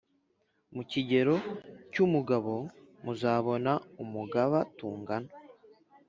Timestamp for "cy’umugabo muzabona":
1.93-3.71